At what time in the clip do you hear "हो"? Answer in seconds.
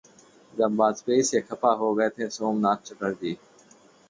1.83-1.93